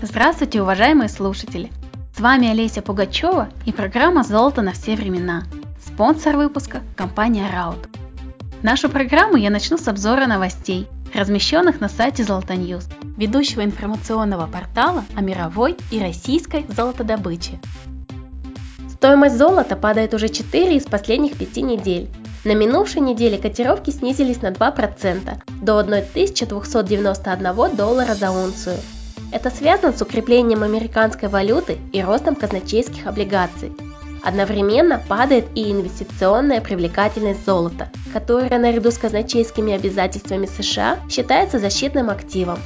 Здравствуйте, 0.00 0.62
уважаемые 0.62 1.08
слушатели! 1.08 1.72
С 2.16 2.20
вами 2.20 2.48
Олеся 2.48 2.82
Пугачева 2.82 3.48
и 3.66 3.72
программа 3.72 4.22
«Золото 4.22 4.62
на 4.62 4.70
все 4.70 4.94
времена». 4.94 5.42
Спонсор 5.84 6.36
выпуска– 6.36 6.82
компания 6.96 7.50
Раут. 7.52 7.88
Нашу 8.62 8.90
программу 8.90 9.36
я 9.36 9.50
начну 9.50 9.76
с 9.76 9.88
обзора 9.88 10.28
новостей, 10.28 10.86
размещенных 11.12 11.80
на 11.80 11.88
сайте 11.88 12.22
Золотоньюз, 12.22 12.86
ведущего 13.16 13.64
информационного 13.64 14.46
портала 14.46 15.04
о 15.16 15.20
мировой 15.20 15.76
и 15.90 15.98
российской 15.98 16.64
золотодобыче. 16.68 17.58
Стоимость 18.92 19.36
золота 19.36 19.74
падает 19.74 20.14
уже 20.14 20.28
4 20.28 20.76
из 20.76 20.84
последних 20.84 21.36
5 21.36 21.56
недель. 21.56 22.08
На 22.44 22.54
минувшей 22.54 23.00
неделе 23.00 23.36
котировки 23.36 23.90
снизились 23.90 24.42
на 24.42 24.52
2% 24.52 25.42
до 25.60 25.78
1291 25.80 27.74
доллара 27.74 28.14
за 28.14 28.30
унцию– 28.30 28.76
это 29.32 29.50
связано 29.50 29.96
с 29.96 30.00
укреплением 30.00 30.62
американской 30.62 31.28
валюты 31.28 31.78
и 31.92 32.02
ростом 32.02 32.34
казначейских 32.34 33.06
облигаций. 33.06 33.72
Одновременно 34.22 35.00
падает 35.08 35.46
и 35.54 35.70
инвестиционная 35.70 36.60
привлекательность 36.60 37.44
золота, 37.44 37.90
которое 38.12 38.58
наряду 38.58 38.90
с 38.90 38.98
казначейскими 38.98 39.74
обязательствами 39.74 40.46
США 40.46 40.98
считается 41.08 41.58
защитным 41.58 42.10
активом. 42.10 42.58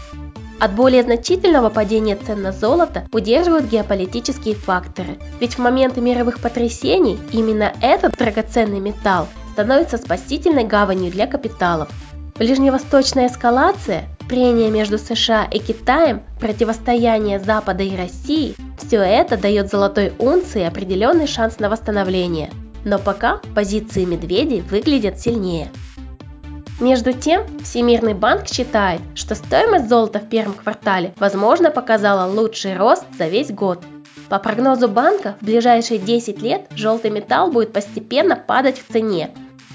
От 0.61 0.75
более 0.75 1.03
значительного 1.03 1.71
падения 1.71 2.17
цен 2.17 2.41
на 2.41 2.53
золото 2.53 3.09
удерживают 3.13 3.67
геополитические 3.67 4.55
факторы, 4.55 5.19
ведь 5.41 5.55
в 5.55 5.59
моменты 5.59 6.01
мировых 6.01 6.41
потрясений 6.41 7.19
именно 7.33 7.73
этот 7.81 8.17
драгоценный 8.17 8.79
металл 8.79 9.27
становится 9.53 9.99
спасительной 9.99 10.65
гаванью 10.65 11.11
для 11.11 11.27
капиталов. 11.27 11.89
Ближневосточная 12.37 13.27
эскалация 13.27 14.05
Прения 14.29 14.71
между 14.71 14.99
США 14.99 15.45
и 15.45 15.59
Китаем, 15.59 16.23
противостояние 16.41 17.39
Запада 17.39 17.83
и 17.83 17.97
России– 17.97 18.55
все 18.79 18.99
это 18.99 19.37
дает 19.37 19.71
золотой 19.71 20.13
унции 20.19 20.63
определенный 20.63 21.27
шанс 21.27 21.59
на 21.59 21.69
восстановление. 21.69 22.51
Но 22.85 22.99
пока 22.99 23.41
позиции 23.55 24.05
медведей 24.05 24.61
выглядят 24.61 25.21
сильнее. 25.21 25.69
Между 26.81 27.13
тем, 27.13 27.43
Всемирный 27.61 28.15
банк 28.15 28.49
считает, 28.49 29.01
что 29.15 29.35
стоимость 29.35 29.89
золота 29.89 30.19
в 30.19 30.29
первом 30.29 30.55
квартале, 30.55 31.15
возможно, 31.19 31.71
показала 31.71 32.31
лучший 32.31 32.77
рост 32.77 33.05
за 33.17 33.29
весь 33.29 33.51
год. 33.51 33.79
По 34.29 34.39
прогнозу 34.39 34.89
банка, 34.89 35.37
в 35.41 35.45
ближайшие 35.45 35.99
10 36.01 36.43
лет 36.43 36.67
желтый 36.75 37.11
металл 37.11 37.53
будет 37.53 37.73
постепенно 37.73 38.35
падать 38.35 38.83
в 38.83 38.93
цене, 38.93 39.31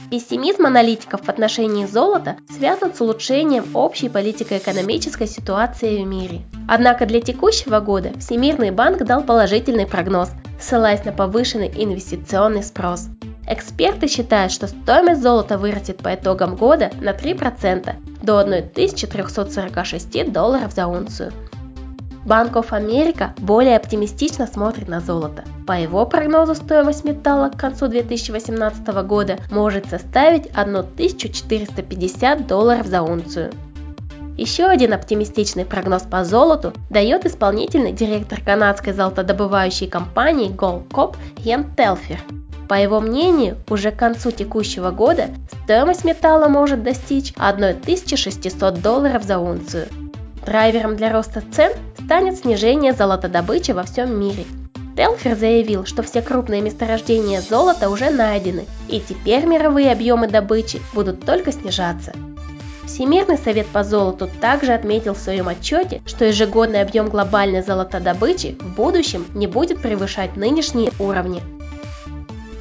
Пессимизм 0.09 0.65
аналитиков 0.65 1.25
в 1.25 1.29
отношении 1.29 1.85
золота 1.85 2.37
связан 2.49 2.93
с 2.93 3.01
улучшением 3.01 3.65
общей 3.75 4.07
политико-экономической 4.07 5.27
ситуации 5.27 6.01
в 6.01 6.07
мире. 6.07 6.43
Однако 6.69 7.05
для 7.05 7.19
текущего 7.19 7.81
года 7.81 8.17
Всемирный 8.17 8.71
банк 8.71 9.03
дал 9.03 9.21
положительный 9.21 9.85
прогноз, 9.85 10.29
ссылаясь 10.61 11.03
на 11.03 11.11
повышенный 11.11 11.71
инвестиционный 11.75 12.63
спрос. 12.63 13.07
Эксперты 13.49 14.07
считают, 14.07 14.53
что 14.53 14.67
стоимость 14.67 15.21
золота 15.21 15.57
вырастет 15.57 15.97
по 15.97 16.15
итогам 16.15 16.55
года 16.55 16.89
на 17.01 17.11
3% 17.11 18.23
до 18.23 18.39
1346 18.39 20.31
долларов 20.31 20.71
за 20.73 20.87
унцию– 20.87 21.33
Банк 22.27 22.57
of 22.57 22.71
America 22.71 23.29
более 23.39 23.77
оптимистично 23.77 24.47
смотрит 24.47 24.89
на 24.89 24.99
золото. 24.99 25.45
По 25.65 25.71
его 25.71 26.05
прогнозу 26.05 26.55
стоимость 26.55 27.05
металла 27.05 27.47
к 27.47 27.55
концу 27.55 27.87
2018 27.87 28.85
года 29.05 29.37
может 29.49 29.85
составить 29.89 30.47
1450 30.47 32.45
долларов 32.45 32.85
за 32.85 33.01
унцию. 33.01 33.53
Еще 34.35 34.65
один 34.65 34.91
оптимистичный 34.91 35.63
прогноз 35.63 36.01
по 36.01 36.25
золоту 36.25 36.73
дает 36.89 37.25
исполнительный 37.25 37.93
директор 37.93 38.41
канадской 38.41 38.91
золотодобывающей 38.91 39.87
компании 39.87 40.51
Goldcorp 40.51 41.15
Йен 41.37 41.73
Телфер. 41.77 42.19
По 42.67 42.73
его 42.73 42.99
мнению, 42.99 43.55
уже 43.69 43.91
к 43.91 43.97
концу 43.97 44.31
текущего 44.31 44.91
года 44.91 45.29
стоимость 45.63 46.03
металла 46.03 46.49
может 46.49 46.83
достичь 46.83 47.31
1600 47.37 48.81
долларов 48.81 49.23
за 49.23 49.39
унцию. 49.39 49.87
Драйвером 50.45 50.97
для 50.97 51.11
роста 51.11 51.41
цен 51.51 51.71
станет 52.07 52.37
снижение 52.37 52.93
золотодобычи 52.93 53.71
во 53.71 53.83
всем 53.83 54.17
мире. 54.17 54.45
Телфер 54.95 55.35
заявил, 55.35 55.85
что 55.85 56.03
все 56.03 56.21
крупные 56.21 56.61
месторождения 56.61 57.41
золота 57.41 57.89
уже 57.89 58.11
найдены, 58.11 58.63
и 58.87 59.01
теперь 59.01 59.45
мировые 59.45 59.91
объемы 59.91 60.29
добычи 60.29 60.81
будут 60.93 61.25
только 61.25 61.51
снижаться. 61.51 62.13
Всемирный 62.85 63.37
совет 63.37 63.67
по 63.67 63.83
золоту 63.83 64.29
также 64.39 64.71
отметил 64.71 65.15
в 65.15 65.19
своем 65.19 65.49
отчете, 65.49 66.01
что 66.05 66.23
ежегодный 66.23 66.81
объем 66.81 67.09
глобальной 67.09 67.61
золотодобычи 67.61 68.55
в 68.57 68.75
будущем 68.75 69.25
не 69.33 69.45
будет 69.45 69.81
превышать 69.81 70.37
нынешние 70.37 70.93
уровни. 70.99 71.41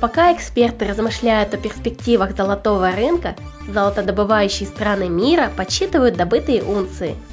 Пока 0.00 0.32
эксперты 0.32 0.86
размышляют 0.86 1.54
о 1.54 1.56
перспективах 1.56 2.36
золотого 2.36 2.90
рынка, 2.90 3.36
золотодобывающие 3.68 4.68
страны 4.68 5.08
мира 5.08 5.52
подсчитывают 5.56 6.16
добытые 6.16 6.64
унции– 6.64 7.14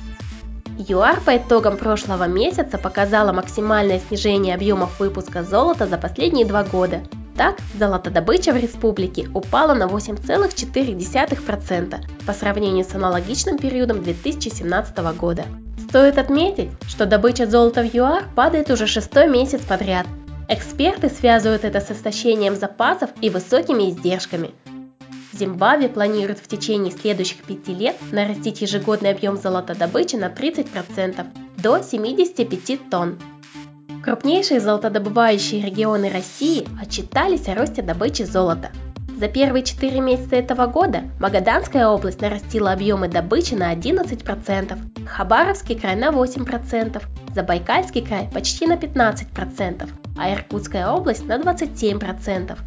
ЮАР 0.77 1.21
по 1.21 1.37
итогам 1.37 1.77
прошлого 1.77 2.27
месяца 2.27 2.79
показала 2.79 3.31
максимальное 3.31 3.99
снижение 3.99 4.55
объемов 4.55 4.99
выпуска 4.99 5.43
золота 5.43 5.85
за 5.85 5.97
последние 5.97 6.45
два 6.45 6.63
года. 6.63 7.03
Так, 7.37 7.57
золотодобыча 7.77 8.53
в 8.53 8.57
республике 8.57 9.27
упала 9.33 9.75
на 9.75 9.83
8,4% 9.83 11.99
по 12.25 12.33
сравнению 12.33 12.85
с 12.85 12.95
аналогичным 12.95 13.59
периодом 13.59 14.01
2017 14.03 14.97
года. 15.15 15.43
Стоит 15.89 16.17
отметить, 16.17 16.71
что 16.87 17.05
добыча 17.05 17.45
золота 17.45 17.83
в 17.83 17.93
ЮАР 17.93 18.29
падает 18.35 18.71
уже 18.71 18.87
шестой 18.87 19.27
месяц 19.27 19.61
подряд. 19.61 20.07
Эксперты 20.49 21.09
связывают 21.09 21.65
это 21.65 21.81
с 21.81 21.91
истощением 21.91 22.55
запасов 22.55 23.11
и 23.21 23.29
высокими 23.29 23.91
издержками– 23.91 24.55
Зимбабве 25.33 25.89
планирует 25.89 26.39
в 26.39 26.47
течение 26.47 26.91
следующих 26.91 27.43
пяти 27.43 27.73
лет 27.73 27.95
нарастить 28.11 28.61
ежегодный 28.61 29.11
объем 29.11 29.37
золотодобычи 29.37 30.15
на 30.15 30.29
30% 30.29 31.25
до 31.57 31.81
75 31.81 32.89
тонн. 32.89 33.19
Крупнейшие 34.03 34.59
золотодобывающие 34.59 35.65
регионы 35.65 36.09
России 36.09 36.67
отчитались 36.81 37.47
о 37.47 37.55
росте 37.55 37.81
добычи 37.81 38.23
золота. 38.23 38.71
За 39.17 39.27
первые 39.29 39.63
4 39.63 40.01
месяца 40.01 40.35
этого 40.35 40.67
года 40.67 41.03
Магаданская 41.19 41.87
область 41.87 42.19
нарастила 42.19 42.73
объемы 42.73 43.07
добычи 43.07 43.53
на 43.53 43.73
11%, 43.73 45.07
Хабаровский 45.07 45.79
край 45.79 45.95
на 45.95 46.09
8%, 46.09 47.01
Забайкальский 47.33 48.05
край 48.05 48.29
почти 48.33 48.67
на 48.67 48.73
15%, 48.73 49.89
а 50.17 50.33
Иркутская 50.33 50.89
область 50.89 51.25
на 51.25 51.37
27%, 51.37 52.57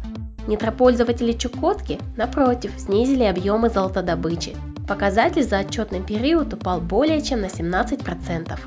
Недропользователи 0.47 1.33
Чукотки, 1.33 1.99
напротив, 2.15 2.71
снизили 2.77 3.25
объемы 3.25 3.69
золотодобычи. 3.69 4.55
Показатель 4.87 5.43
за 5.43 5.59
отчетный 5.59 6.01
период 6.01 6.53
упал 6.53 6.79
более 6.79 7.21
чем 7.21 7.41
на 7.41 7.47
17%. 7.47 8.57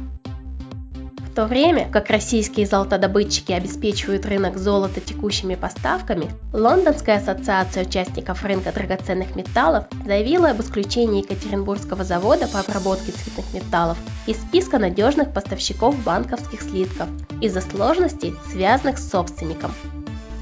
В 1.30 1.34
то 1.34 1.46
время 1.46 1.88
как 1.90 2.10
российские 2.10 2.66
золотодобытчики 2.66 3.52
обеспечивают 3.52 4.26
рынок 4.26 4.58
золота 4.58 5.00
текущими 5.00 5.54
поставками, 5.54 6.28
Лондонская 6.52 7.18
ассоциация 7.18 7.86
участников 7.86 8.44
рынка 8.44 8.72
драгоценных 8.72 9.36
металлов 9.36 9.84
заявила 10.04 10.50
об 10.50 10.60
исключении 10.60 11.22
Екатеринбургского 11.22 12.02
завода 12.02 12.48
по 12.48 12.58
обработке 12.58 13.12
цветных 13.12 13.54
металлов 13.54 13.96
из 14.26 14.36
списка 14.38 14.78
надежных 14.78 15.32
поставщиков 15.32 15.96
банковских 16.02 16.60
слитков 16.62 17.08
из-за 17.40 17.60
сложностей, 17.60 18.34
связанных 18.50 18.98
с 18.98 19.08
собственником. 19.08 19.70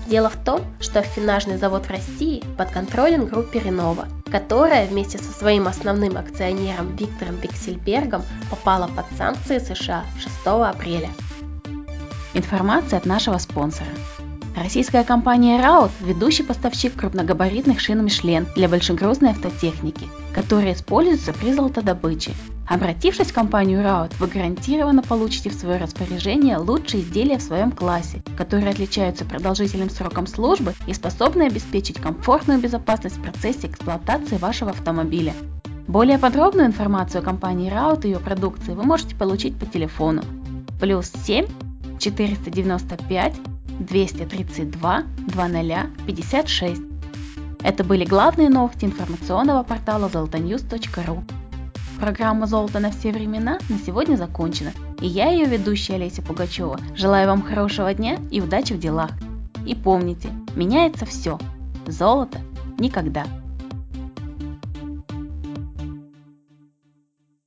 Дело 0.08 0.30
в 0.30 0.36
том, 0.36 0.62
что 0.80 1.00
афинажный 1.00 1.58
завод 1.58 1.84
в 1.84 1.90
России 1.90 2.42
подконтролен 2.56 3.26
группе 3.26 3.58
Ренова, 3.58 4.08
которая 4.30 4.86
вместе 4.86 5.18
со 5.18 5.30
своим 5.32 5.68
основным 5.68 6.16
акционером 6.16 6.96
Виктором 6.96 7.36
Биксельбергом 7.36 8.22
попала 8.48 8.88
под 8.88 9.04
санкции 9.18 9.58
США 9.58 10.04
6 10.18 10.30
апреля. 10.46 11.10
Информация 12.32 12.98
от 12.98 13.04
нашего 13.04 13.36
спонсора. 13.36 13.90
Российская 14.56 15.04
компания 15.04 15.60
Раут– 15.60 15.90
ведущий 16.00 16.42
поставщик 16.42 16.94
крупногабаритных 16.94 17.78
шин 17.78 18.02
Мишлен 18.02 18.46
для 18.56 18.68
большегрузной 18.68 19.32
автотехники, 19.32 20.08
которые 20.34 20.72
используются 20.72 21.34
при 21.34 21.52
золотодобыче. 21.52 22.32
Обратившись 22.68 23.28
в 23.28 23.34
компанию 23.34 23.82
Раут, 23.82 24.12
вы 24.20 24.26
гарантированно 24.26 25.02
получите 25.02 25.48
в 25.48 25.54
свое 25.54 25.78
распоряжение 25.78 26.58
лучшие 26.58 27.02
изделия 27.02 27.38
в 27.38 27.42
своем 27.42 27.72
классе, 27.72 28.22
которые 28.36 28.68
отличаются 28.68 29.24
продолжительным 29.24 29.88
сроком 29.88 30.26
службы 30.26 30.74
и 30.86 30.92
способны 30.92 31.44
обеспечить 31.44 31.98
комфортную 31.98 32.60
безопасность 32.60 33.16
в 33.16 33.22
процессе 33.22 33.68
эксплуатации 33.68 34.36
вашего 34.36 34.72
автомобиля. 34.72 35.32
Более 35.86 36.18
подробную 36.18 36.66
информацию 36.66 37.22
о 37.22 37.24
компании 37.24 37.70
Раут 37.70 38.04
и 38.04 38.08
ее 38.08 38.18
продукции 38.18 38.74
вы 38.74 38.82
можете 38.82 39.16
получить 39.16 39.58
по 39.58 39.64
телефону 39.64 40.22
плюс 40.78 41.10
7 41.24 41.46
495 41.98 43.34
232 43.80 45.02
0056. 46.06 46.82
Это 47.62 47.82
были 47.82 48.04
главные 48.04 48.50
новости 48.50 48.84
информационного 48.84 49.62
портала 49.62 50.10
zoltonews.ru. 50.10 51.37
Программа 52.00 52.46
«Золото 52.46 52.78
на 52.78 52.92
все 52.92 53.10
времена» 53.10 53.58
на 53.68 53.76
сегодня 53.78 54.14
закончена, 54.14 54.70
и 55.00 55.06
я, 55.08 55.30
ее 55.30 55.46
ведущая 55.46 55.94
Олеся 55.94 56.22
Пугачева, 56.22 56.78
желаю 56.94 57.26
вам 57.26 57.42
хорошего 57.42 57.92
дня 57.92 58.18
и 58.30 58.40
удачи 58.40 58.72
в 58.72 58.78
делах. 58.78 59.10
И 59.66 59.74
помните, 59.74 60.30
меняется 60.54 61.04
все. 61.06 61.40
Золото 61.88 62.38
никогда. 62.78 63.26